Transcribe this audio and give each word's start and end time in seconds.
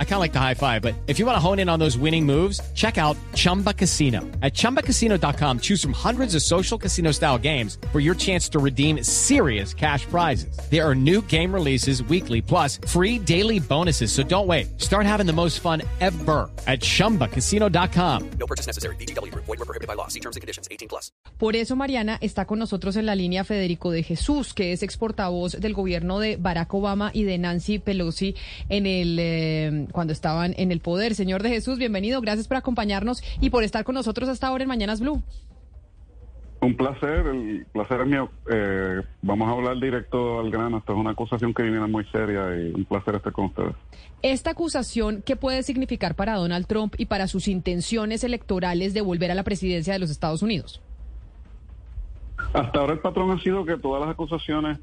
I 0.00 0.04
kind 0.04 0.14
of 0.14 0.20
like 0.20 0.32
the 0.32 0.40
high 0.40 0.54
five, 0.54 0.82
but 0.82 0.94
if 1.06 1.20
you 1.20 1.26
want 1.26 1.36
to 1.36 1.40
hone 1.40 1.60
in 1.60 1.68
on 1.68 1.78
those 1.78 1.96
winning 1.96 2.26
moves, 2.26 2.60
check 2.74 2.98
out 2.98 3.16
Chumba 3.34 3.72
Casino. 3.72 4.22
At 4.42 4.54
ChumbaCasino.com, 4.54 5.60
choose 5.60 5.80
from 5.80 5.92
hundreds 5.92 6.34
of 6.34 6.42
social 6.42 6.76
casino 6.76 7.12
style 7.12 7.38
games 7.38 7.78
for 7.92 8.00
your 8.00 8.16
chance 8.16 8.48
to 8.48 8.58
redeem 8.58 9.04
serious 9.04 9.72
cash 9.72 10.04
prizes. 10.06 10.58
There 10.68 10.84
are 10.84 10.96
new 10.96 11.22
game 11.22 11.54
releases 11.54 12.02
weekly, 12.02 12.42
plus 12.42 12.80
free 12.88 13.20
daily 13.20 13.60
bonuses. 13.60 14.10
So 14.10 14.24
don't 14.24 14.48
wait. 14.48 14.80
Start 14.80 15.06
having 15.06 15.26
the 15.26 15.32
most 15.32 15.60
fun 15.60 15.82
ever 16.00 16.50
at 16.66 16.80
ChumbaCasino.com. 16.80 18.30
No 18.40 18.46
purchase 18.46 18.66
necessary. 18.66 18.96
BGW. 18.96 19.32
Void 19.34 19.46
were 19.46 19.56
prohibited 19.58 19.86
by 19.86 19.94
law. 19.94 20.08
See 20.08 20.20
terms 20.20 20.34
and 20.34 20.40
conditions. 20.40 20.66
18 20.72 20.88
plus. 20.88 21.12
Por 21.38 21.54
eso, 21.54 21.76
Mariana, 21.76 22.18
está 22.20 22.46
con 22.46 22.58
nosotros 22.58 22.96
en 22.96 23.06
la 23.06 23.14
línea 23.14 23.44
Federico 23.44 23.92
de 23.92 24.02
Jesús, 24.02 24.54
que 24.54 24.72
es 24.72 24.82
ex 24.82 24.96
portavoz 24.96 25.52
del 25.52 25.72
gobierno 25.72 26.18
de 26.18 26.36
Barack 26.36 26.74
Obama 26.74 27.12
y 27.14 27.22
de 27.22 27.38
Nancy 27.38 27.78
Pelosi 27.78 28.34
en 28.68 28.86
el 28.86 29.18
eh, 29.20 29.86
cuando 29.92 30.12
estaban 30.12 30.54
en 30.56 30.72
el 30.72 30.80
poder. 30.80 31.14
Señor 31.14 31.42
de 31.42 31.50
Jesús, 31.50 31.78
bienvenido. 31.78 32.20
Gracias 32.20 32.48
por 32.48 32.56
acompañarnos 32.56 33.22
y 33.40 33.50
por 33.50 33.64
estar 33.64 33.84
con 33.84 33.94
nosotros 33.94 34.28
hasta 34.28 34.46
ahora 34.46 34.64
en 34.64 34.68
Mañanas 34.68 35.00
Blue. 35.00 35.22
Un 36.60 36.76
placer, 36.76 37.26
el 37.26 37.66
placer 37.72 38.00
es 38.00 38.06
mío. 38.08 38.30
Eh, 38.50 39.00
vamos 39.22 39.48
a 39.48 39.52
hablar 39.52 39.78
directo 39.78 40.40
al 40.40 40.50
grano. 40.50 40.78
Esta 40.78 40.92
es 40.92 40.98
una 40.98 41.10
acusación 41.10 41.54
que 41.54 41.62
viene 41.62 41.78
muy 41.86 42.04
seria 42.06 42.56
y 42.56 42.74
un 42.74 42.84
placer 42.84 43.14
estar 43.14 43.32
con 43.32 43.46
ustedes. 43.46 43.74
Esta 44.22 44.50
acusación, 44.50 45.22
¿qué 45.24 45.36
puede 45.36 45.62
significar 45.62 46.16
para 46.16 46.34
Donald 46.34 46.66
Trump 46.66 46.94
y 46.98 47.06
para 47.06 47.28
sus 47.28 47.46
intenciones 47.46 48.24
electorales 48.24 48.92
de 48.92 49.02
volver 49.02 49.30
a 49.30 49.36
la 49.36 49.44
presidencia 49.44 49.92
de 49.92 50.00
los 50.00 50.10
Estados 50.10 50.42
Unidos? 50.42 50.82
Hasta 52.52 52.80
ahora 52.80 52.94
el 52.94 53.00
patrón 53.00 53.30
ha 53.30 53.38
sido 53.40 53.64
que 53.64 53.76
todas 53.76 54.00
las 54.00 54.10
acusaciones 54.10 54.80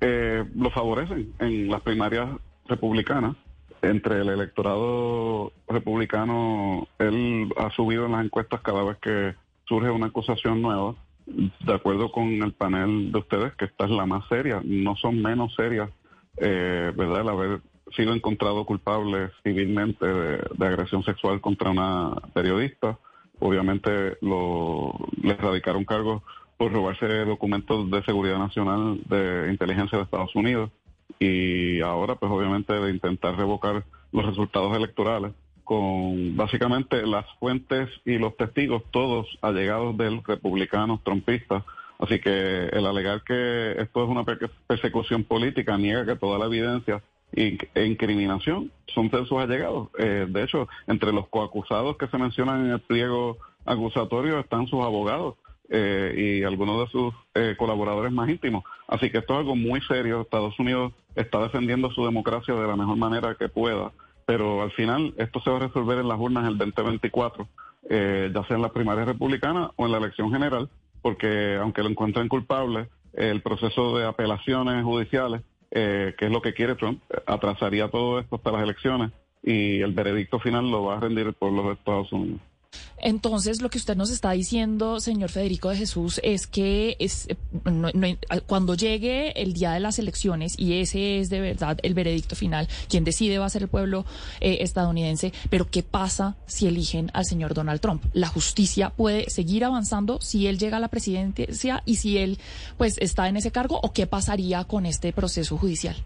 eh, 0.00 0.44
lo 0.54 0.70
favorecen 0.70 1.34
en 1.40 1.68
las 1.68 1.82
primarias 1.82 2.28
republicanas. 2.66 3.36
Entre 3.82 4.20
el 4.20 4.28
electorado 4.28 5.52
republicano, 5.68 6.88
él 6.98 7.52
ha 7.56 7.70
subido 7.70 8.06
en 8.06 8.12
las 8.12 8.24
encuestas 8.24 8.60
cada 8.60 8.82
vez 8.82 8.98
que 8.98 9.34
surge 9.66 9.90
una 9.90 10.06
acusación 10.06 10.60
nueva. 10.60 10.94
De 11.26 11.74
acuerdo 11.74 12.10
con 12.10 12.42
el 12.42 12.52
panel 12.52 13.12
de 13.12 13.18
ustedes, 13.18 13.54
que 13.54 13.66
esta 13.66 13.84
es 13.84 13.90
la 13.90 14.06
más 14.06 14.26
seria, 14.28 14.62
no 14.64 14.96
son 14.96 15.20
menos 15.20 15.54
serias, 15.54 15.90
eh, 16.38 16.90
¿verdad? 16.96 17.20
El 17.20 17.28
haber 17.28 17.60
sido 17.94 18.14
encontrado 18.14 18.64
culpable 18.64 19.30
civilmente 19.42 20.06
de, 20.06 20.66
agresión 20.66 21.02
sexual 21.04 21.40
contra 21.40 21.70
una 21.70 22.14
periodista. 22.32 22.98
Obviamente 23.40 24.16
lo, 24.22 24.94
le 25.22 25.34
radicaron 25.34 25.84
cargos 25.84 26.22
por 26.56 26.72
robarse 26.72 27.06
documentos 27.24 27.90
de 27.90 28.02
seguridad 28.02 28.38
nacional 28.38 29.00
de 29.06 29.48
inteligencia 29.50 29.98
de 29.98 30.04
Estados 30.04 30.34
Unidos 30.34 30.70
y 31.18 31.80
ahora 31.80 32.14
pues 32.16 32.30
obviamente 32.30 32.72
de 32.72 32.90
intentar 32.90 33.36
revocar 33.36 33.84
los 34.12 34.26
resultados 34.26 34.76
electorales 34.76 35.32
con 35.64 36.34
básicamente 36.34 37.06
las 37.06 37.26
fuentes 37.38 37.90
y 38.06 38.16
los 38.16 38.36
testigos 38.36 38.82
todos 38.90 39.26
allegados 39.42 39.96
del 39.98 40.24
republicano 40.24 40.98
trompistas. 41.04 41.62
Así 41.98 42.20
que 42.20 42.68
el 42.68 42.86
alegar 42.86 43.22
que 43.22 43.72
esto 43.72 44.04
es 44.04 44.08
una 44.08 44.24
persecución 44.66 45.24
política 45.24 45.76
niega 45.76 46.06
que 46.06 46.16
toda 46.16 46.38
la 46.38 46.46
evidencia 46.46 47.02
e 47.32 47.84
incriminación 47.84 48.72
son 48.94 49.10
de 49.10 49.26
sus 49.26 49.38
allegados. 49.38 49.90
Eh, 49.98 50.26
de 50.26 50.42
hecho, 50.42 50.68
entre 50.86 51.12
los 51.12 51.28
coacusados 51.28 51.98
que 51.98 52.06
se 52.06 52.16
mencionan 52.16 52.64
en 52.64 52.72
el 52.72 52.80
pliego 52.80 53.36
acusatorio 53.66 54.38
están 54.38 54.66
sus 54.68 54.80
abogados 54.82 55.34
eh, 55.70 56.14
y 56.16 56.44
algunos 56.44 56.80
de 56.80 56.90
sus 56.90 57.14
eh, 57.34 57.54
colaboradores 57.58 58.10
más 58.10 58.28
íntimos. 58.28 58.64
Así 58.86 59.10
que 59.10 59.18
esto 59.18 59.34
es 59.34 59.40
algo 59.40 59.54
muy 59.54 59.80
serio. 59.82 60.22
Estados 60.22 60.58
Unidos 60.58 60.92
está 61.14 61.42
defendiendo 61.42 61.90
su 61.90 62.04
democracia 62.04 62.54
de 62.54 62.66
la 62.66 62.76
mejor 62.76 62.96
manera 62.96 63.34
que 63.34 63.48
pueda, 63.48 63.92
pero 64.24 64.62
al 64.62 64.70
final 64.72 65.14
esto 65.18 65.40
se 65.40 65.50
va 65.50 65.56
a 65.56 65.66
resolver 65.66 65.98
en 65.98 66.08
las 66.08 66.18
urnas 66.18 66.48
el 66.48 66.56
2024, 66.56 67.48
eh, 67.90 68.30
ya 68.34 68.44
sea 68.44 68.56
en 68.56 68.62
la 68.62 68.72
primaria 68.72 69.04
republicana 69.04 69.70
o 69.76 69.84
en 69.84 69.92
la 69.92 69.98
elección 69.98 70.32
general, 70.32 70.70
porque 71.02 71.56
aunque 71.60 71.82
lo 71.82 71.90
encuentren 71.90 72.28
culpable, 72.28 72.88
el 73.12 73.42
proceso 73.42 73.98
de 73.98 74.06
apelaciones 74.06 74.82
judiciales, 74.84 75.42
que 75.70 76.14
es 76.18 76.30
lo 76.30 76.40
que 76.40 76.54
quiere 76.54 76.76
Trump, 76.76 77.02
atrasaría 77.26 77.88
todo 77.88 78.20
esto 78.20 78.36
hasta 78.36 78.52
las 78.52 78.62
elecciones 78.62 79.10
y 79.42 79.80
el 79.80 79.92
veredicto 79.92 80.38
final 80.38 80.70
lo 80.70 80.84
va 80.84 80.96
a 80.96 81.00
rendir 81.00 81.26
el 81.26 81.34
pueblo 81.34 81.64
de 81.64 81.74
Estados 81.74 82.10
Unidos. 82.12 82.40
Entonces, 83.00 83.62
lo 83.62 83.70
que 83.70 83.78
usted 83.78 83.96
nos 83.96 84.10
está 84.10 84.32
diciendo, 84.32 85.00
señor 85.00 85.30
Federico 85.30 85.70
de 85.70 85.76
Jesús, 85.76 86.20
es 86.24 86.46
que 86.46 86.96
es, 86.98 87.28
cuando 88.46 88.74
llegue 88.74 89.40
el 89.40 89.52
día 89.52 89.72
de 89.72 89.80
las 89.80 89.98
elecciones, 89.98 90.58
y 90.58 90.80
ese 90.80 91.18
es 91.18 91.30
de 91.30 91.40
verdad 91.40 91.78
el 91.82 91.94
veredicto 91.94 92.34
final, 92.34 92.68
quien 92.88 93.04
decide 93.04 93.38
va 93.38 93.46
a 93.46 93.50
ser 93.50 93.62
el 93.62 93.68
pueblo 93.68 94.04
eh, 94.40 94.58
estadounidense, 94.60 95.32
pero 95.48 95.68
¿qué 95.70 95.82
pasa 95.82 96.36
si 96.46 96.66
eligen 96.66 97.10
al 97.14 97.24
señor 97.24 97.54
Donald 97.54 97.80
Trump? 97.80 98.04
¿La 98.12 98.26
justicia 98.26 98.90
puede 98.90 99.30
seguir 99.30 99.64
avanzando 99.64 100.20
si 100.20 100.46
él 100.46 100.58
llega 100.58 100.78
a 100.78 100.80
la 100.80 100.88
presidencia 100.88 101.82
y 101.84 101.96
si 101.96 102.18
él 102.18 102.38
pues 102.76 102.98
está 102.98 103.28
en 103.28 103.36
ese 103.36 103.52
cargo? 103.52 103.78
¿O 103.82 103.92
qué 103.92 104.06
pasaría 104.06 104.64
con 104.64 104.86
este 104.86 105.12
proceso 105.12 105.56
judicial? 105.56 105.96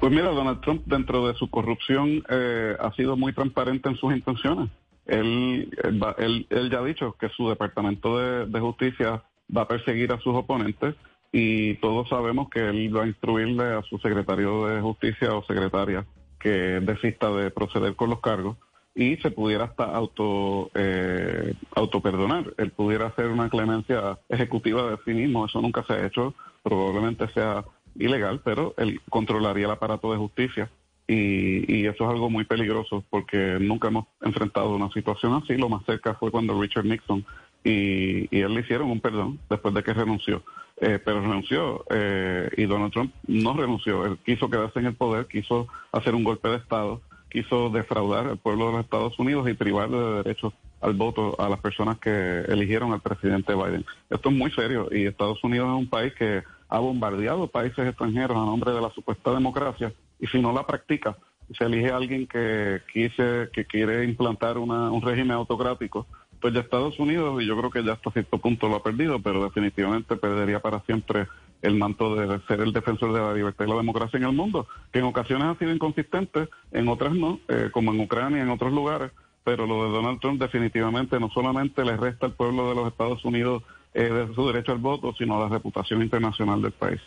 Pues 0.00 0.10
mira, 0.10 0.30
Donald 0.30 0.60
Trump 0.62 0.82
dentro 0.86 1.28
de 1.28 1.34
su 1.34 1.48
corrupción 1.48 2.24
eh, 2.28 2.74
ha 2.80 2.92
sido 2.94 3.16
muy 3.16 3.32
transparente 3.32 3.88
en 3.88 3.96
sus 3.96 4.12
intenciones. 4.12 4.70
Él, 5.06 5.70
él, 6.18 6.46
él, 6.48 6.70
ya 6.70 6.78
ha 6.78 6.84
dicho 6.84 7.16
que 7.18 7.28
su 7.30 7.48
departamento 7.48 8.18
de, 8.18 8.60
justicia 8.60 9.22
va 9.54 9.62
a 9.62 9.68
perseguir 9.68 10.12
a 10.12 10.20
sus 10.20 10.34
oponentes 10.34 10.94
y 11.32 11.74
todos 11.74 12.08
sabemos 12.08 12.48
que 12.50 12.60
él 12.60 12.94
va 12.94 13.04
a 13.04 13.06
instruirle 13.06 13.64
a 13.64 13.82
su 13.82 13.98
secretario 13.98 14.66
de 14.66 14.80
justicia 14.80 15.34
o 15.34 15.44
secretaria 15.44 16.06
que 16.38 16.50
desista 16.50 17.30
de 17.30 17.50
proceder 17.50 17.96
con 17.96 18.10
los 18.10 18.20
cargos 18.20 18.56
y 18.94 19.16
se 19.16 19.30
pudiera 19.30 19.64
hasta 19.64 19.84
auto 19.84 20.70
eh, 20.74 21.54
autoperdonar. 21.74 22.52
Él 22.58 22.70
pudiera 22.72 23.06
hacer 23.06 23.28
una 23.28 23.48
clemencia 23.48 24.18
ejecutiva 24.28 24.90
de 24.90 24.98
sí 25.04 25.14
mismo. 25.14 25.46
Eso 25.46 25.62
nunca 25.62 25.82
se 25.84 25.94
ha 25.94 26.06
hecho. 26.06 26.34
Probablemente 26.62 27.26
sea 27.28 27.64
ilegal, 27.94 28.42
pero 28.44 28.74
él 28.76 29.00
controlaría 29.08 29.64
el 29.64 29.70
aparato 29.70 30.12
de 30.12 30.18
justicia 30.18 30.70
y, 31.08 31.86
eso 31.86 32.04
es 32.04 32.10
algo 32.10 32.30
muy 32.30 32.44
peligroso 32.44 33.04
porque 33.10 33.58
nunca 33.60 33.88
hemos 33.88 34.06
enfrentado 34.22 34.74
una 34.74 34.90
situación 34.90 35.34
así. 35.34 35.56
Lo 35.56 35.68
más 35.68 35.84
cerca 35.84 36.14
fue 36.14 36.30
cuando 36.30 36.60
Richard 36.60 36.84
Nixon 36.84 37.24
y, 37.64 38.34
él 38.36 38.54
le 38.54 38.60
hicieron 38.60 38.90
un 38.90 39.00
perdón 39.00 39.38
después 39.50 39.74
de 39.74 39.82
que 39.82 39.92
renunció. 39.92 40.42
Eh, 40.80 40.98
pero 41.04 41.20
renunció 41.20 41.84
eh, 41.90 42.50
y 42.56 42.64
Donald 42.64 42.92
Trump 42.92 43.12
no 43.26 43.54
renunció. 43.54 44.04
Él 44.04 44.18
quiso 44.24 44.50
quedarse 44.50 44.80
en 44.80 44.86
el 44.86 44.94
poder, 44.94 45.26
quiso 45.26 45.68
hacer 45.92 46.14
un 46.14 46.24
golpe 46.24 46.48
de 46.48 46.56
Estado, 46.56 47.00
quiso 47.30 47.70
defraudar 47.70 48.26
al 48.26 48.38
pueblo 48.38 48.66
de 48.66 48.72
los 48.72 48.84
Estados 48.84 49.16
Unidos 49.18 49.48
y 49.48 49.54
privarle 49.54 49.98
de 49.98 50.22
derechos 50.22 50.54
al 50.80 50.94
voto 50.94 51.40
a 51.40 51.48
las 51.48 51.60
personas 51.60 51.98
que 51.98 52.40
eligieron 52.48 52.92
al 52.92 53.00
presidente 53.00 53.54
Biden. 53.54 53.84
Esto 54.10 54.30
es 54.30 54.34
muy 54.34 54.50
serio 54.50 54.88
y 54.90 55.06
Estados 55.06 55.42
Unidos 55.44 55.68
es 55.68 55.78
un 55.78 55.88
país 55.88 56.12
que 56.14 56.42
ha 56.68 56.78
bombardeado 56.78 57.46
países 57.46 57.86
extranjeros 57.86 58.36
a 58.36 58.44
nombre 58.44 58.72
de 58.72 58.80
la 58.80 58.90
supuesta 58.90 59.32
democracia 59.32 59.92
y 60.22 60.28
si 60.28 60.40
no 60.40 60.52
la 60.52 60.64
practica, 60.64 61.16
se 61.58 61.64
elige 61.64 61.90
a 61.90 61.96
alguien 61.96 62.28
que, 62.28 62.80
quise, 62.92 63.50
que 63.52 63.66
quiere 63.66 64.04
implantar 64.04 64.56
un 64.56 65.02
régimen 65.02 65.32
autocrático, 65.32 66.06
pues 66.40 66.54
ya 66.54 66.60
Estados 66.60 66.98
Unidos, 66.98 67.42
y 67.42 67.46
yo 67.46 67.58
creo 67.58 67.70
que 67.70 67.84
ya 67.84 67.94
hasta 67.94 68.12
cierto 68.12 68.38
punto 68.38 68.68
lo 68.68 68.76
ha 68.76 68.82
perdido, 68.82 69.20
pero 69.20 69.42
definitivamente 69.42 70.16
perdería 70.16 70.60
para 70.60 70.80
siempre 70.82 71.26
el 71.60 71.74
manto 71.74 72.14
de 72.14 72.40
ser 72.46 72.60
el 72.60 72.72
defensor 72.72 73.12
de 73.12 73.20
la 73.20 73.34
libertad 73.34 73.66
y 73.66 73.70
la 73.70 73.76
democracia 73.76 74.16
en 74.16 74.24
el 74.24 74.32
mundo, 74.32 74.68
que 74.92 75.00
en 75.00 75.06
ocasiones 75.06 75.48
ha 75.48 75.58
sido 75.58 75.72
inconsistente, 75.72 76.48
en 76.70 76.88
otras 76.88 77.14
no, 77.14 77.40
eh, 77.48 77.70
como 77.72 77.92
en 77.92 78.00
Ucrania 78.00 78.38
y 78.38 78.42
en 78.42 78.50
otros 78.50 78.72
lugares, 78.72 79.10
pero 79.42 79.66
lo 79.66 79.84
de 79.84 79.90
Donald 79.90 80.20
Trump 80.20 80.40
definitivamente 80.40 81.18
no 81.18 81.30
solamente 81.30 81.84
le 81.84 81.96
resta 81.96 82.26
al 82.26 82.32
pueblo 82.32 82.68
de 82.68 82.76
los 82.76 82.88
Estados 82.88 83.24
Unidos 83.24 83.64
eh, 83.92 84.04
de 84.04 84.34
su 84.34 84.46
derecho 84.46 84.70
al 84.70 84.78
voto, 84.78 85.12
sino 85.18 85.36
a 85.36 85.48
la 85.48 85.48
reputación 85.48 86.00
internacional 86.00 86.62
del 86.62 86.72
país. 86.72 87.00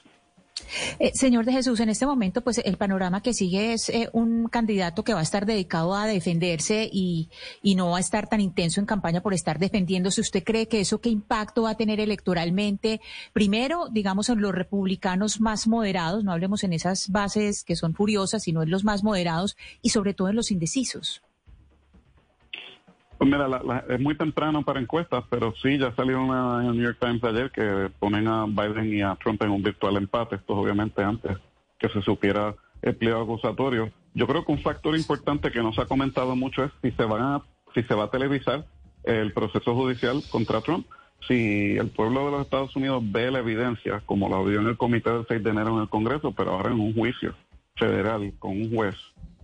Eh, 0.99 1.11
señor 1.13 1.45
de 1.45 1.51
Jesús, 1.51 1.79
en 1.79 1.89
este 1.89 2.05
momento, 2.05 2.41
pues 2.41 2.59
el 2.59 2.77
panorama 2.77 3.21
que 3.21 3.33
sigue 3.33 3.73
es 3.73 3.89
eh, 3.89 4.09
un 4.13 4.47
candidato 4.47 5.03
que 5.03 5.13
va 5.13 5.19
a 5.19 5.23
estar 5.23 5.45
dedicado 5.45 5.95
a 5.95 6.05
defenderse 6.07 6.89
y, 6.91 7.29
y, 7.61 7.75
no 7.75 7.91
va 7.91 7.97
a 7.97 7.99
estar 7.99 8.27
tan 8.27 8.41
intenso 8.41 8.79
en 8.79 8.85
campaña 8.85 9.21
por 9.21 9.33
estar 9.33 9.59
defendiéndose. 9.59 10.21
¿Usted 10.21 10.43
cree 10.43 10.67
que 10.67 10.79
eso 10.79 11.01
qué 11.01 11.09
impacto 11.09 11.63
va 11.63 11.71
a 11.71 11.77
tener 11.77 11.99
electoralmente? 11.99 13.01
Primero, 13.33 13.87
digamos, 13.89 14.29
en 14.29 14.41
los 14.41 14.53
republicanos 14.53 15.39
más 15.41 15.67
moderados, 15.67 16.23
no 16.23 16.31
hablemos 16.31 16.63
en 16.63 16.73
esas 16.73 17.09
bases 17.09 17.63
que 17.63 17.75
son 17.75 17.93
furiosas, 17.93 18.43
sino 18.43 18.63
en 18.63 18.69
los 18.69 18.83
más 18.83 19.03
moderados 19.03 19.57
y 19.81 19.89
sobre 19.89 20.13
todo 20.13 20.29
en 20.29 20.35
los 20.35 20.51
indecisos. 20.51 21.21
Pues 23.17 23.31
mira, 23.31 23.61
es 23.89 23.99
muy 23.99 24.15
temprano 24.15 24.63
para 24.63 24.79
encuestas, 24.79 25.23
pero 25.29 25.53
sí, 25.61 25.77
ya 25.77 25.93
salió 25.95 26.21
una 26.21 26.61
en 26.61 26.69
el 26.69 26.75
New 26.75 26.83
York 26.83 26.97
Times 26.99 27.23
ayer 27.23 27.49
que 27.49 27.89
ponen 27.99 28.27
a 28.27 28.45
Biden 28.45 28.93
y 28.93 29.01
a 29.01 29.15
Trump 29.15 29.41
en 29.41 29.51
un 29.51 29.63
virtual 29.63 29.95
empate. 29.95 30.35
Esto 30.35 30.53
obviamente 30.55 31.01
antes 31.01 31.37
que 31.79 31.89
se 31.89 32.01
supiera 32.01 32.55
el 32.81 32.95
pliego 32.95 33.21
acusatorio. 33.21 33.91
Yo 34.13 34.27
creo 34.27 34.45
que 34.45 34.51
un 34.51 34.59
factor 34.59 34.95
importante 34.95 35.51
que 35.51 35.61
no 35.61 35.73
se 35.73 35.81
ha 35.81 35.85
comentado 35.85 36.35
mucho 36.35 36.63
es 36.63 36.71
si 36.81 36.91
se, 36.91 37.03
van 37.03 37.21
a, 37.21 37.41
si 37.73 37.83
se 37.83 37.93
va 37.93 38.05
a 38.05 38.11
televisar 38.11 38.65
el 39.03 39.31
proceso 39.33 39.75
judicial 39.75 40.21
contra 40.29 40.61
Trump. 40.61 40.87
si 41.27 41.77
el 41.77 41.89
pueblo 41.89 42.25
de 42.25 42.31
los 42.31 42.41
Estados 42.41 42.75
Unidos 42.75 43.01
ve 43.05 43.31
la 43.31 43.39
evidencia, 43.39 44.01
como 44.05 44.29
la 44.29 44.41
vio 44.41 44.59
en 44.59 44.67
el 44.67 44.77
comité 44.77 45.11
del 45.11 45.25
6 45.27 45.43
de 45.43 45.49
enero 45.49 45.75
en 45.75 45.81
el 45.81 45.89
Congreso, 45.89 46.31
pero 46.33 46.51
ahora 46.51 46.71
en 46.71 46.79
un 46.79 46.93
juicio 46.93 47.33
federal 47.75 48.33
con 48.39 48.51
un 48.51 48.73
juez, 48.73 48.95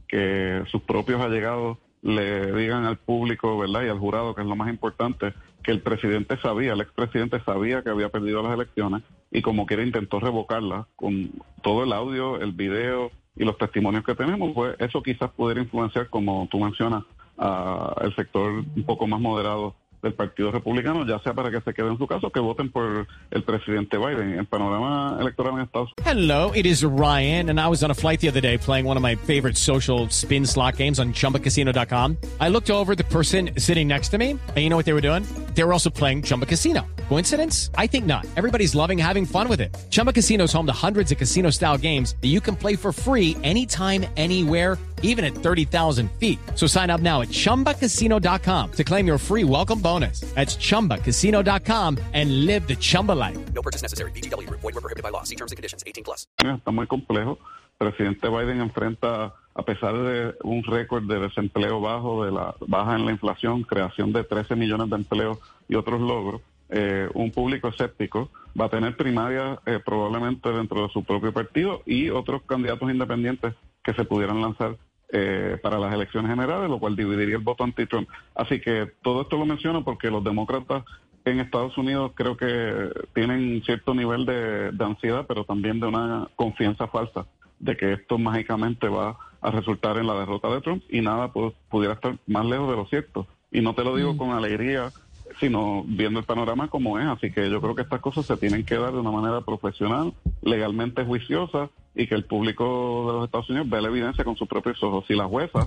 que 0.07 0.63
sus 0.69 0.81
propios 0.81 1.21
allegados 1.21 1.77
le 2.01 2.51
digan 2.53 2.85
al 2.85 2.97
público, 2.97 3.57
¿verdad? 3.57 3.83
Y 3.83 3.89
al 3.89 3.99
jurado, 3.99 4.33
que 4.33 4.41
es 4.41 4.47
lo 4.47 4.55
más 4.55 4.69
importante, 4.69 5.33
que 5.63 5.71
el 5.71 5.81
presidente 5.81 6.37
sabía, 6.37 6.73
el 6.73 6.81
expresidente 6.81 7.39
sabía 7.41 7.83
que 7.83 7.89
había 7.89 8.09
perdido 8.09 8.41
las 8.41 8.53
elecciones 8.53 9.03
y 9.31 9.41
como 9.41 9.65
quiera 9.65 9.83
intentó 9.83 10.19
revocarlas 10.19 10.87
con 10.95 11.31
todo 11.61 11.83
el 11.83 11.93
audio, 11.93 12.41
el 12.41 12.51
video 12.51 13.11
y 13.35 13.45
los 13.45 13.57
testimonios 13.57 14.03
que 14.03 14.15
tenemos, 14.15 14.51
pues 14.53 14.75
eso 14.79 15.01
quizás 15.03 15.29
pudiera 15.31 15.61
influenciar, 15.61 16.09
como 16.09 16.47
tú 16.51 16.59
mencionas, 16.59 17.03
al 17.37 18.13
sector 18.15 18.63
un 18.75 18.83
poco 18.85 19.07
más 19.07 19.19
moderado 19.19 19.75
del 20.01 20.13
Partido 20.13 20.51
Republicano, 20.51 21.05
ya 21.05 21.19
sea 21.19 21.33
para 21.33 21.51
que 21.51 21.61
se 21.61 21.73
queden 21.73 21.93
en 21.93 21.97
su 21.97 22.07
caso, 22.07 22.29
que 22.31 22.39
voten 22.39 22.71
por 22.71 23.07
el 23.29 23.43
presidente 23.43 23.97
Biden. 23.97 24.39
El 24.39 24.45
panorama 24.45 25.17
electoral 25.19 25.53
en 25.55 25.61
Estados 25.61 25.89
Unidos. 25.97 26.05
Hello, 26.05 26.51
it 26.53 26.65
is 26.65 26.83
Ryan, 26.83 27.49
and 27.49 27.59
I 27.59 27.67
was 27.67 27.83
on 27.83 27.91
a 27.91 27.95
flight 27.95 28.19
the 28.19 28.29
other 28.29 28.41
day 28.41 28.57
playing 28.57 28.85
one 28.85 28.97
of 28.97 29.03
my 29.03 29.15
favorite 29.15 29.57
social 29.57 30.09
spin 30.09 30.45
slot 30.45 30.77
games 30.77 30.99
on 30.99 31.13
ChumbaCasino.com. 31.13 32.17
I 32.39 32.49
looked 32.49 32.69
over 32.69 32.95
the 32.95 33.05
person 33.05 33.51
sitting 33.57 33.87
next 33.87 34.09
to 34.09 34.17
me, 34.17 34.31
and 34.31 34.57
you 34.57 34.69
know 34.69 34.77
what 34.77 34.85
they 34.85 34.93
were 34.93 35.01
doing? 35.01 35.23
They 35.55 35.63
were 35.63 35.73
also 35.73 35.89
playing 35.89 36.23
Chumba 36.23 36.45
Casino. 36.45 36.85
Coincidence? 37.11 37.69
I 37.75 37.87
think 37.87 38.05
not. 38.05 38.25
Everybody's 38.37 38.73
loving 38.73 38.97
having 38.97 39.25
fun 39.25 39.49
with 39.49 39.59
it. 39.59 39.75
Chumba 39.89 40.13
Casino 40.13 40.45
is 40.45 40.53
home 40.53 40.65
to 40.67 40.71
hundreds 40.87 41.11
of 41.11 41.17
casino-style 41.17 41.77
games 41.77 42.15
that 42.21 42.29
you 42.29 42.39
can 42.39 42.55
play 42.55 42.77
for 42.77 42.93
free 42.93 43.35
anytime, 43.43 44.05
anywhere 44.15 44.77
even 45.01 45.25
at 45.25 45.33
30,000 45.33 46.09
feet. 46.19 46.39
So 46.55 46.67
sign 46.67 46.89
up 46.89 47.01
now 47.01 47.21
at 47.21 47.27
ChumbaCasino.com 47.29 48.71
to 48.71 48.83
claim 48.85 49.07
your 49.07 49.17
free 49.17 49.43
welcome 49.43 49.81
bonus. 49.81 50.21
That's 50.35 50.55
ChumbaCasino.com 50.55 51.97
and 52.13 52.45
live 52.45 52.65
the 52.67 52.77
Chumba 52.77 53.11
life. 53.11 53.37
No 53.53 53.61
purchase 53.61 53.81
necessary. 53.81 54.11
BGW. 54.11 54.49
Void 54.49 54.73
were 54.73 54.79
prohibited 54.79 55.03
by 55.03 55.09
law. 55.09 55.23
See 55.23 55.35
terms 55.35 55.51
and 55.51 55.57
conditions. 55.57 55.83
18 55.85 56.05
plus. 56.05 56.27
Está 56.37 56.71
muy 56.71 56.87
complejo. 56.87 57.37
Presidente 57.77 58.29
Biden 58.29 58.61
enfrenta, 58.61 59.33
a 59.55 59.63
pesar 59.63 59.97
de 59.97 60.35
un 60.43 60.63
récord 60.63 61.03
de 61.03 61.19
desempleo 61.19 61.81
bajo, 61.81 62.23
de 62.23 62.31
la 62.31 62.55
baja 62.67 62.95
en 62.95 63.05
la 63.05 63.11
inflación, 63.11 63.63
creación 63.63 64.13
de 64.13 64.23
13 64.23 64.55
millones 64.55 64.89
de 64.89 64.95
empleos 64.97 65.39
y 65.67 65.75
otros 65.75 65.99
logros, 65.99 66.41
eh, 66.71 67.09
un 67.13 67.31
público 67.31 67.67
escéptico, 67.67 68.29
va 68.59 68.65
a 68.65 68.69
tener 68.69 68.95
primarias 68.95 69.59
eh, 69.65 69.79
probablemente 69.83 70.49
dentro 70.49 70.83
de 70.83 70.93
su 70.93 71.03
propio 71.03 71.33
partido 71.33 71.81
y 71.85 72.09
otros 72.09 72.43
candidatos 72.43 72.89
independientes 72.89 73.53
que 73.83 73.93
se 73.93 74.05
pudieran 74.05 74.41
lanzar 74.41 74.77
eh, 75.11 75.57
para 75.61 75.77
las 75.77 75.93
elecciones 75.93 76.31
generales, 76.31 76.69
lo 76.69 76.79
cual 76.79 76.95
dividiría 76.95 77.35
el 77.35 77.43
voto 77.43 77.65
anti-Trump. 77.65 78.07
Así 78.35 78.61
que 78.61 78.89
todo 79.01 79.23
esto 79.23 79.37
lo 79.37 79.45
menciono 79.45 79.83
porque 79.83 80.09
los 80.09 80.23
demócratas 80.23 80.85
en 81.25 81.41
Estados 81.41 81.77
Unidos 81.77 82.13
creo 82.15 82.37
que 82.37 82.89
tienen 83.13 83.61
cierto 83.65 83.93
nivel 83.93 84.25
de, 84.25 84.71
ansiedad, 84.79 85.25
pero 85.27 85.43
también 85.43 85.81
de 85.81 85.87
una 85.87 86.29
confianza 86.37 86.87
falsa 86.87 87.25
de 87.59 87.75
que 87.75 87.93
esto 87.93 88.17
mágicamente 88.17 88.87
va 88.87 89.17
a 89.41 89.51
resultar 89.51 89.97
en 89.97 90.07
la 90.07 90.13
derrota 90.13 90.49
de 90.49 90.61
Trump 90.61 90.83
y 90.89 91.01
nada 91.01 91.33
pues, 91.33 91.53
pudiera 91.69 91.95
estar 91.95 92.17
más 92.27 92.45
lejos 92.45 92.69
de 92.69 92.77
lo 92.77 92.85
cierto. 92.85 93.27
Y 93.51 93.59
no 93.59 93.75
te 93.75 93.83
lo 93.83 93.97
digo 93.97 94.13
mm. 94.13 94.17
con 94.17 94.31
alegría 94.31 94.91
sino 95.39 95.83
viendo 95.85 96.19
el 96.19 96.25
panorama 96.25 96.67
como 96.67 96.99
es. 96.99 97.05
Así 97.07 97.31
que 97.31 97.49
yo 97.49 97.61
creo 97.61 97.75
que 97.75 97.81
estas 97.83 98.01
cosas 98.01 98.25
se 98.25 98.37
tienen 98.37 98.65
que 98.65 98.77
dar 98.77 98.93
de 98.93 98.99
una 98.99 99.11
manera 99.11 99.41
profesional, 99.41 100.13
legalmente 100.41 101.03
juiciosa 101.03 101.69
y 101.95 102.07
que 102.07 102.15
el 102.15 102.25
público 102.25 103.05
de 103.07 103.13
los 103.13 103.25
Estados 103.25 103.49
Unidos 103.49 103.69
vea 103.69 103.81
la 103.81 103.89
evidencia 103.89 104.23
con 104.23 104.35
sus 104.35 104.47
propios 104.47 104.81
ojos. 104.83 105.05
Si 105.07 105.15
la 105.15 105.25
jueza, 105.25 105.65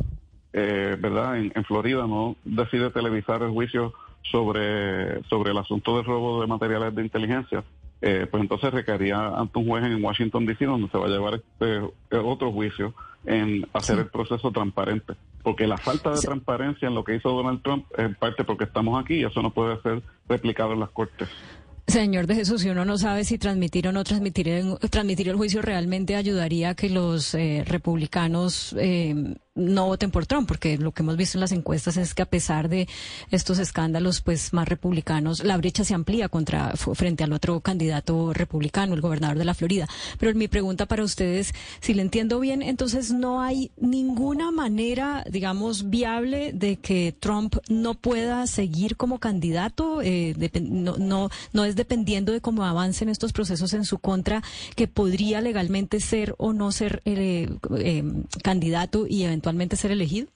eh, 0.53 0.97
¿verdad?, 0.99 1.39
en, 1.39 1.65
Florida 1.65 2.07
no 2.07 2.37
decide 2.45 2.91
televisar 2.91 3.43
el 3.43 3.51
juicio 3.51 3.93
sobre, 4.23 5.23
sobre 5.25 5.51
el 5.51 5.59
asunto 5.59 5.97
del 5.97 6.05
robo 6.05 6.41
de 6.41 6.47
materiales 6.47 6.95
de 6.95 7.03
inteligencia, 7.03 7.65
eh, 8.01 8.27
pues 8.31 8.43
entonces 8.43 8.73
requería 8.73 9.29
ante 9.29 9.59
un 9.59 9.67
juez 9.67 9.85
en 9.85 10.05
Washington 10.05 10.47
DC 10.47 10.65
donde 10.67 10.89
se 10.89 10.99
va 10.99 11.07
a 11.07 11.09
llevar 11.09 11.35
este 11.35 11.81
otro 12.17 12.53
juicio 12.53 12.95
en 13.25 13.67
hacer 13.73 13.99
el 13.99 14.09
proceso 14.09 14.51
transparente. 14.51 15.15
Porque 15.43 15.67
la 15.67 15.77
falta 15.77 16.11
de 16.11 16.21
transparencia 16.21 16.89
en 16.89 16.95
lo 16.95 17.05
que 17.05 17.17
hizo 17.17 17.31
Donald 17.31 17.63
Trump 17.63 17.87
es 17.97 18.05
en 18.05 18.15
parte 18.15 18.45
porque 18.45 18.65
estamos 18.65 19.03
aquí 19.03 19.15
y 19.17 19.25
eso 19.25 19.43
no 19.43 19.51
puede 19.51 19.81
ser 19.83 20.03
replicado 20.29 20.73
en 20.73 20.81
las 20.81 20.91
cortes. 20.91 21.29
Señor 21.87 22.27
de 22.27 22.35
Jesús, 22.35 22.63
si 22.63 22.71
uno 22.71 22.87
no 22.87 22.97
sabe 22.97 23.25
si 23.25 23.37
transmitir 23.37 23.89
o 23.89 23.93
no 23.93 24.05
transmitir, 24.05 24.65
transmitir 24.91 25.29
el 25.29 25.37
juicio 25.37 25.61
realmente 25.61 26.17
ayudaría 26.17 26.71
a 26.71 26.75
que 26.75 26.89
los 26.89 27.35
eh, 27.35 27.63
republicanos 27.67 28.75
eh, 28.79 29.37
no 29.55 29.87
voten 29.87 30.11
por 30.11 30.27
Trump, 30.27 30.49
porque 30.49 30.79
lo 30.79 30.93
que 30.93 31.03
hemos 31.03 31.17
visto 31.17 31.39
en 31.39 31.41
las 31.41 31.53
encuestas 31.53 31.97
es 31.97 32.15
que 32.15 32.23
a 32.23 32.27
pesar 32.27 32.69
de 32.69 32.89
estos 33.31 33.59
escándalos, 33.59 34.21
pues 34.21 34.53
más 34.53 34.69
republicanos, 34.69 35.45
la 35.45 35.57
brecha 35.57 35.85
se 35.85 35.95
amplía 35.95 36.29
contra 36.29 36.73
frente 36.77 37.23
al 37.23 37.33
otro 37.33 37.61
candidato 37.61 38.33
republicano, 38.33 38.95
el 38.95 39.01
gobernador 39.01 39.39
de 39.39 39.45
la 39.45 39.55
Florida. 39.55 39.87
Pero 40.19 40.35
mi 40.35 40.49
pregunta 40.49 40.87
para 40.87 41.05
ustedes, 41.05 41.55
si 41.81 41.95
le 41.95 42.03
entiendo 42.03 42.41
bien, 42.41 42.63
entonces 42.63 43.13
no 43.13 43.43
hay 43.43 43.71
ninguna 43.77 44.51
manera, 44.51 45.25
digamos, 45.31 45.89
viable 45.89 46.53
de 46.53 46.77
que 46.77 47.15
Trump 47.19 47.57
no 47.69 47.95
pueda 47.95 48.47
seguir 48.49 48.97
como 48.97 49.21
candidato, 49.21 50.03
eh, 50.03 50.35
no, 50.63 50.97
no, 50.97 51.31
no 51.53 51.65
es 51.65 51.77
dependiendo 51.77 52.33
de 52.33 52.41
cómo 52.41 52.65
avancen 52.65 53.09
estos 53.09 53.33
procesos 53.33 53.73
en 53.73 53.85
su 53.85 53.99
contra, 53.99 54.43
que 54.75 54.89
podría 54.89 55.41
legalmente 55.41 56.01
ser 56.01 56.35
o 56.39 56.53
no 56.53 56.73
ser 56.73 57.03
eh, 57.05 57.49
eh, 57.79 58.05
candidato 58.43 59.07
y 59.07 59.23
eventualmente 59.23 59.44
eventualmente 59.45 59.77
ser 59.77 59.91
elegido? 59.91 60.29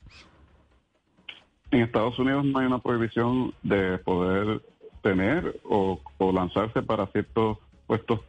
En 1.70 1.80
Estados 1.80 2.18
Unidos 2.18 2.44
no 2.44 2.58
hay 2.58 2.66
una 2.66 2.78
prohibición 2.78 3.54
de 3.62 3.98
poder 3.98 4.62
tener 5.02 5.60
o, 5.64 6.00
lanzarse 6.32 6.82
para 6.82 7.06
ciertos 7.08 7.58
puestos 7.86 8.20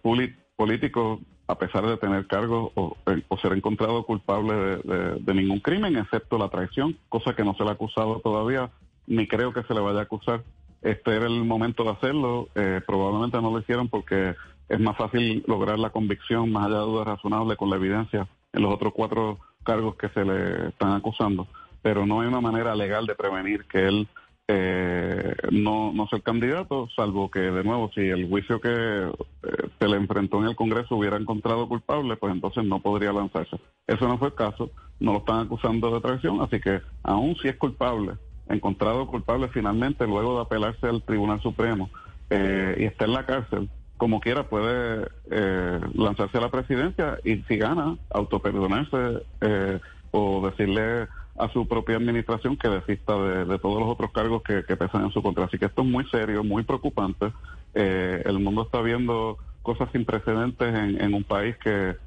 políticos 0.55 1.19
a 1.47 1.57
pesar 1.57 1.85
de 1.85 1.97
tener 1.97 2.27
cargos 2.27 2.71
o, 2.75 2.95
ser 3.41 3.53
encontrado 3.53 4.05
culpable 4.05 4.53
de, 4.53 5.33
ningún 5.33 5.59
crimen, 5.59 5.97
excepto 5.97 6.37
la 6.37 6.49
traición, 6.49 6.97
cosa 7.09 7.33
que 7.35 7.43
no 7.43 7.55
se 7.55 7.63
le 7.63 7.69
ha 7.69 7.73
acusado 7.73 8.19
todavía, 8.19 8.69
ni 9.07 9.27
creo 9.27 9.51
que 9.51 9.63
se 9.63 9.73
le 9.73 9.81
vaya 9.81 9.99
a 9.99 10.03
acusar. 10.03 10.43
Este 10.81 11.13
era 11.13 11.25
el 11.25 11.43
momento 11.43 11.83
de 11.83 11.89
hacerlo, 11.91 12.47
eh, 12.55 12.81
probablemente 12.85 13.41
no 13.41 13.51
lo 13.51 13.59
hicieron 13.59 13.89
porque 13.89 14.35
es 14.69 14.79
más 14.79 14.95
fácil 14.95 15.43
lograr 15.47 15.79
la 15.79 15.89
convicción 15.89 16.51
más 16.51 16.67
allá 16.67 16.79
de 16.79 16.85
dudas 16.85 17.07
razonables 17.07 17.57
con 17.57 17.69
la 17.69 17.77
evidencia 17.77 18.27
en 18.53 18.61
los 18.61 18.73
otros 18.73 18.93
cuatro 18.95 19.39
cargos 19.69 19.95
que 19.97 20.09
se 20.09 20.25
le 20.25 20.69
están 20.69 20.93
acusando, 20.93 21.47
pero 21.83 22.07
no 22.07 22.21
hay 22.21 22.27
una 22.27 22.41
manera 22.41 22.75
legal 22.75 23.05
de 23.05 23.13
prevenir 23.13 23.65
que 23.65 23.87
él 23.87 24.07
eh, 24.47 25.35
no, 25.51 25.93
no 25.93 26.07
sea 26.07 26.17
el 26.17 26.23
candidato, 26.23 26.87
salvo 26.95 27.29
que, 27.29 27.39
de 27.39 27.63
nuevo, 27.63 27.91
si 27.93 28.01
el 28.01 28.27
juicio 28.27 28.59
que 28.59 28.71
eh, 28.71 29.69
se 29.77 29.87
le 29.87 29.97
enfrentó 29.97 30.39
en 30.39 30.45
el 30.45 30.55
Congreso 30.55 30.95
hubiera 30.95 31.17
encontrado 31.17 31.69
culpable, 31.69 32.17
pues 32.17 32.33
entonces 32.33 32.63
no 32.65 32.79
podría 32.79 33.13
lanzarse. 33.13 33.57
Eso 33.85 34.07
no 34.07 34.17
fue 34.17 34.29
el 34.29 34.33
caso, 34.33 34.71
no 34.99 35.13
lo 35.13 35.19
están 35.19 35.41
acusando 35.41 35.91
de 35.91 36.01
traición, 36.01 36.41
así 36.41 36.59
que 36.59 36.81
aún 37.03 37.35
si 37.35 37.47
es 37.47 37.57
culpable, 37.57 38.13
encontrado 38.47 39.05
culpable 39.05 39.49
finalmente 39.49 40.07
luego 40.07 40.37
de 40.37 40.41
apelarse 40.41 40.87
al 40.87 41.03
Tribunal 41.03 41.39
Supremo 41.41 41.91
eh, 42.31 42.75
y 42.79 42.85
está 42.85 43.05
en 43.05 43.13
la 43.13 43.27
cárcel, 43.27 43.69
como 43.99 44.21
quiera 44.21 44.43
puede 44.43 45.09
eh, 45.29 45.79
lanzarse 45.93 46.37
a 46.37 46.41
la 46.41 46.49
presidencia 46.49 47.19
y 47.25 47.35
si 47.43 47.57
gana, 47.57 47.97
autoperdonarse 48.09 49.23
eh, 49.41 49.79
o 50.11 50.49
decirle 50.49 51.09
a 51.37 51.49
su 51.51 51.67
propia 51.67 51.97
administración 51.97 52.55
que 52.55 52.69
desista 52.69 53.13
de, 53.21 53.59
todos 53.59 53.81
los 53.81 53.89
otros 53.89 54.11
cargos 54.11 54.41
que, 54.43 54.63
pesan 54.77 55.03
en 55.03 55.11
su 55.11 55.21
contra. 55.21 55.45
Así 55.45 55.57
que 55.57 55.65
esto 55.65 55.81
es 55.81 55.87
muy 55.87 56.05
serio, 56.05 56.45
muy 56.45 56.63
preocupante. 56.63 57.33
Eh, 57.73 58.23
el 58.25 58.39
mundo 58.39 58.63
está 58.63 58.81
viendo 58.81 59.37
cosas 59.63 59.89
sin 59.91 60.05
precedentes 60.05 60.73
en, 60.73 61.13
un 61.13 61.25
país 61.25 61.57
que 61.57 61.97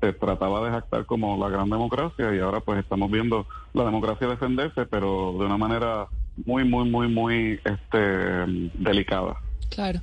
se 0.00 0.12
trataba 0.12 0.64
de 0.64 0.70
jactar 0.70 1.04
como 1.04 1.36
la 1.36 1.48
gran 1.48 1.68
democracia 1.68 2.32
y 2.32 2.38
ahora 2.38 2.60
pues 2.60 2.78
estamos 2.78 3.10
viendo 3.10 3.44
la 3.72 3.84
democracia 3.84 4.28
defenderse, 4.28 4.86
pero 4.86 5.34
de 5.36 5.46
una 5.46 5.58
manera 5.58 6.06
muy, 6.46 6.62
muy, 6.62 6.88
muy, 6.88 7.08
muy 7.08 7.60
este, 7.64 7.98
delicada. 8.74 9.36
Claro. 9.74 10.00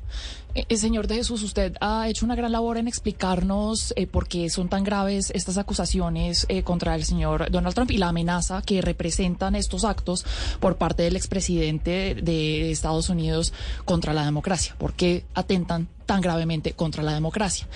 Eh, 0.53 0.65
eh, 0.67 0.75
señor 0.75 1.07
de 1.07 1.15
Jesús, 1.15 1.43
usted 1.43 1.77
ha 1.79 2.09
hecho 2.09 2.25
una 2.25 2.35
gran 2.35 2.51
labor 2.51 2.77
en 2.77 2.89
explicarnos 2.89 3.93
eh, 3.95 4.05
por 4.05 4.27
qué 4.27 4.49
son 4.49 4.67
tan 4.67 4.83
graves 4.83 5.31
estas 5.33 5.57
acusaciones 5.57 6.45
contra 6.65 6.93
el 6.95 7.05
señor 7.05 7.49
Donald 7.49 7.73
Trump 7.73 7.91
y 7.91 7.97
la 7.97 8.09
amenaza 8.09 8.61
que 8.61 8.81
representan 8.81 9.55
estos 9.55 9.85
actos 9.85 10.25
por 10.59 10.75
parte 10.75 11.03
del 11.03 11.15
expresidente 11.15 12.15
de 12.15 12.69
Estados 12.69 13.07
Unidos 13.07 13.53
contra 13.85 14.11
la 14.11 14.25
democracia. 14.25 14.75
¿Por 14.77 14.91
qué 14.91 15.23
atentan 15.33 15.87
tan 16.05 16.19
gravemente 16.19 16.73
contra 16.73 17.01
la 17.01 17.13
democracia? 17.13 17.67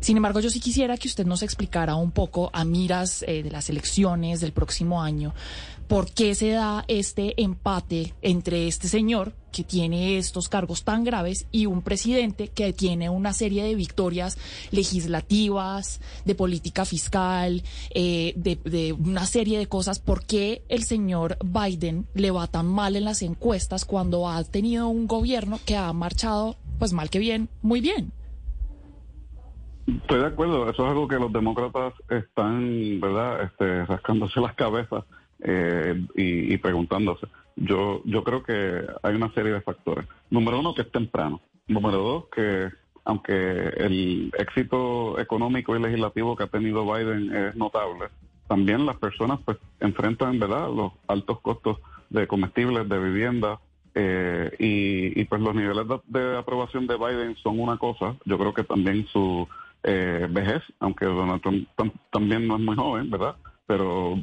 Sin 0.00 0.16
embargo, 0.16 0.40
yo 0.40 0.48
sí 0.48 0.58
quisiera 0.58 0.96
que 0.96 1.08
usted 1.08 1.26
nos 1.26 1.42
explicara 1.42 1.96
un 1.96 2.12
poco 2.12 2.48
a 2.54 2.64
miras 2.64 3.20
de 3.20 3.50
las 3.50 3.68
elecciones 3.68 4.40
del 4.40 4.52
próximo 4.52 5.02
año 5.02 5.34
por 5.86 6.10
qué 6.10 6.34
se 6.34 6.50
da 6.50 6.84
este 6.88 7.40
empate 7.42 8.14
entre 8.22 8.66
este 8.66 8.88
señor 8.88 9.34
que 9.52 9.62
tiene 9.62 10.18
estos 10.18 10.48
cargos 10.48 10.82
tan 10.82 11.04
graves 11.04 11.46
y 11.52 11.66
un 11.66 11.82
presidente 11.82 12.48
que 12.48 12.72
tiene 12.72 13.08
una 13.10 13.32
serie 13.32 13.62
de 13.62 13.74
victorias 13.74 14.38
legislativas, 14.70 16.00
de 16.24 16.34
política 16.34 16.84
fiscal, 16.84 17.62
eh, 17.94 18.32
de, 18.36 18.92
una 18.92 19.26
serie 19.26 19.58
de 19.58 19.66
cosas. 19.66 20.00
¿Por 20.00 20.24
qué 20.24 20.62
el 20.68 20.82
señor 20.82 21.36
Biden 21.44 22.06
le 22.14 22.30
va 22.30 22.46
tan 22.46 22.66
mal 22.66 22.96
en 22.96 23.04
las 23.04 23.22
encuestas 23.22 23.84
cuando 23.84 24.28
ha 24.28 24.42
tenido 24.44 24.88
un 24.88 25.06
gobierno 25.06 25.60
que 25.64 25.76
ha 25.76 25.92
marchado, 25.92 26.56
pues 26.78 26.92
mal 26.92 27.10
que 27.10 27.18
bien, 27.18 27.48
muy 27.60 27.80
bien? 27.80 28.12
Estoy 29.86 30.20
de 30.20 30.26
acuerdo, 30.26 30.70
eso 30.70 30.84
es 30.84 30.88
algo 30.88 31.08
que 31.08 31.16
los 31.16 31.32
demócratas 31.32 31.92
están, 32.08 33.00
¿verdad?, 33.00 33.42
este, 33.42 33.84
rascándose 33.84 34.40
las 34.40 34.54
cabezas 34.54 35.04
eh, 35.40 36.06
y, 36.14 36.56
preguntándose. 36.58 37.26
Yo, 37.56 38.02
yo 38.04 38.24
creo 38.24 38.42
que 38.42 38.86
hay 39.02 39.14
una 39.14 39.32
serie 39.34 39.52
de 39.52 39.60
factores. 39.60 40.06
Número 40.30 40.60
uno, 40.60 40.74
que 40.74 40.82
es 40.82 40.90
temprano. 40.90 41.40
Número 41.66 41.98
dos, 41.98 42.24
que 42.34 42.70
aunque 43.04 43.32
el 43.32 44.32
éxito 44.38 45.18
económico 45.18 45.76
y 45.76 45.82
legislativo 45.82 46.36
que 46.36 46.44
ha 46.44 46.48
tenido 46.48 46.84
Biden 46.84 47.34
es 47.34 47.56
notable, 47.56 48.06
también 48.46 48.86
las 48.86 48.96
personas 48.96 49.40
pues 49.44 49.58
enfrentan, 49.80 50.38
¿verdad?, 50.38 50.68
los 50.70 50.92
altos 51.08 51.40
costos 51.40 51.78
de 52.10 52.26
comestibles, 52.26 52.88
de 52.88 52.98
vivienda, 52.98 53.60
eh, 53.94 54.50
y, 54.58 55.24
pues 55.24 55.40
los 55.40 55.54
niveles 55.54 55.86
de, 55.86 56.00
de, 56.06 56.38
aprobación 56.38 56.86
de 56.86 56.96
Biden 56.96 57.36
son 57.36 57.60
una 57.60 57.76
cosa. 57.76 58.16
Yo 58.24 58.38
creo 58.38 58.54
que 58.54 58.64
también 58.64 59.06
su 59.06 59.46
eh, 59.82 60.26
vejez, 60.30 60.62
aunque 60.80 61.04
Donald 61.04 61.42
Trump 61.42 61.94
también 62.10 62.46
no 62.46 62.56
es 62.56 62.62
muy 62.62 62.76
joven, 62.76 63.10
¿verdad? 63.10 63.36
Pero 63.66 64.18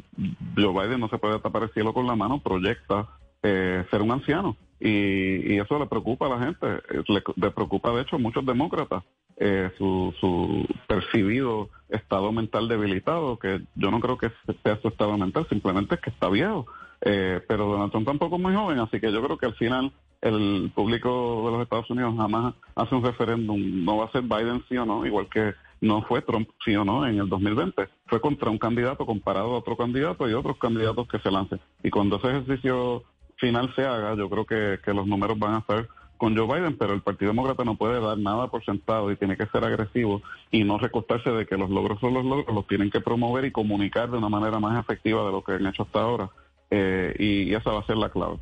Joe 0.56 0.74
Biden 0.74 1.00
no 1.00 1.10
se 1.10 1.18
puede 1.18 1.40
tapar 1.40 1.64
el 1.64 1.74
cielo 1.74 1.94
con 1.94 2.08
la 2.08 2.16
mano, 2.16 2.40
proyecta 2.40 3.08
eh, 3.44 3.86
ser 3.90 4.02
un 4.02 4.12
anciano. 4.12 4.58
Y, 4.80 5.58
eso 5.58 5.78
le 5.78 5.88
preocupa 5.88 6.28
a 6.28 6.30
la 6.30 6.40
gente, 6.40 6.68
le, 7.08 7.22
le 7.36 7.52
preocupa 7.52 7.92
de 7.92 8.04
hecho 8.04 8.16
a 8.16 8.20
muchos 8.20 8.46
demócratas 8.46 9.04
eh, 9.42 9.72
su, 9.78 10.14
su 10.20 10.68
percibido 10.86 11.70
estado 11.88 12.32
mental 12.34 12.68
debilitado, 12.68 13.40
que 13.40 13.62
yo 13.76 13.90
no 13.90 14.02
creo 14.02 14.18
que 14.18 14.32
sea 14.64 14.80
su 14.82 14.90
estado 14.90 15.18
mental, 15.18 15.48
simplemente 15.50 15.96
es 15.96 16.02
que 16.02 16.10
está 16.10 16.30
viejo. 16.30 16.66
Eh, 17.02 17.40
pero 17.48 17.68
Donald 17.68 17.92
Trump 17.92 18.06
tampoco 18.06 18.36
es 18.36 18.42
muy 18.42 18.54
joven, 18.54 18.80
así 18.80 19.00
que 19.00 19.12
yo 19.14 19.24
creo 19.24 19.38
que 19.38 19.46
al 19.46 19.56
final 19.56 19.94
el 20.22 20.70
público 20.76 21.44
de 21.46 21.52
los 21.54 21.62
Estados 21.62 21.90
Unidos 21.90 22.16
jamás 22.18 22.54
hace 22.76 22.94
un 22.94 23.04
referéndum, 23.04 23.86
no 23.86 23.98
va 23.98 24.06
a 24.06 24.12
ser 24.12 24.24
Biden 24.24 24.62
sí 24.68 24.76
o 24.76 24.86
no, 24.86 25.06
igual 25.06 25.30
que 25.30 25.54
no 25.80 26.02
fue 26.02 26.22
Trump 26.22 26.50
sí 26.66 26.76
o 26.76 26.84
no 26.84 27.08
en 27.08 27.20
el 27.20 27.30
2020, 27.30 27.88
fue 28.08 28.20
contra 28.20 28.50
un 28.50 28.58
candidato 28.58 29.06
comparado 29.06 29.56
a 29.56 29.60
otro 29.60 29.78
candidato 29.78 30.30
y 30.30 30.34
otros 30.34 30.58
candidatos 30.58 31.08
que 31.08 31.20
se 31.20 31.32
lancen. 31.32 31.62
Y 31.82 31.90
cuando 31.90 32.18
ese 32.18 32.28
ejercicio 32.28 33.04
final 33.40 33.74
se 33.76 33.86
haga, 33.86 34.16
yo 34.16 34.30
creo 34.30 34.46
que, 34.46 34.80
que 34.84 34.94
los 34.94 35.08
números 35.08 35.40
van 35.40 35.56
a 35.56 35.60
estar 35.60 35.88
con 36.20 36.36
Joe 36.36 36.46
Biden, 36.48 36.78
pero 36.78 36.94
el 36.94 37.02
Partido 37.02 37.32
Demócrata 37.32 37.64
no 37.64 37.76
puede 37.76 38.02
dar 38.02 38.18
nada 38.18 38.48
por 38.48 38.64
sentado 38.66 39.10
y 39.10 39.16
tiene 39.16 39.38
que 39.38 39.46
ser 39.48 39.64
agresivo 39.64 40.22
y 40.52 40.66
no 40.66 40.78
recostarse 40.78 41.30
de 41.30 41.46
que 41.46 41.58
los 41.58 41.70
logros 41.70 42.00
son 42.02 42.14
los 42.14 42.26
logros, 42.26 42.54
los 42.54 42.68
tienen 42.68 42.92
que 42.92 43.00
promover 43.00 43.46
y 43.46 43.52
comunicar 43.52 44.12
de 44.12 44.18
una 44.18 44.28
manera 44.28 44.60
más 44.60 44.78
efectiva 44.78 45.26
de 45.26 45.32
lo 45.32 45.42
que 45.42 45.54
han 45.54 45.66
hecho 45.66 45.84
hasta 45.84 46.02
ahora. 46.02 46.30
Eh, 46.70 47.16
y 47.18 47.54
esa 47.54 47.72
va 47.72 47.80
a 47.80 47.86
ser 47.86 47.96
la 47.96 48.10
clave. 48.10 48.38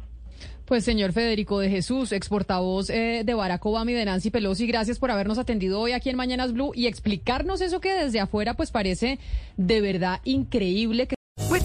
Pues 0.65 0.83
señor 0.83 1.13
Federico 1.13 1.59
de 1.59 1.69
Jesús, 1.69 2.11
ex 2.11 2.27
portavoz 2.27 2.89
eh, 2.89 3.21
de 3.23 3.33
Barack 3.33 3.65
Obama 3.65 3.91
y 3.91 3.93
de 3.93 4.03
Nancy 4.03 4.31
Pelosi, 4.31 4.67
gracias 4.67 4.99
por 4.99 5.11
habernos 5.11 5.37
atendido 5.37 5.79
hoy 5.79 5.93
aquí 5.93 6.09
en 6.09 6.17
Mañanas 6.17 6.53
Blue 6.53 6.71
y 6.73 6.87
explicarnos 6.87 7.61
eso 7.61 7.79
que 7.79 7.93
desde 7.93 8.19
afuera 8.19 8.55
pues 8.55 8.71
parece 8.71 9.19
de 9.55 9.81
verdad 9.81 10.19
increíble. 10.25 11.07
Que... 11.07 11.16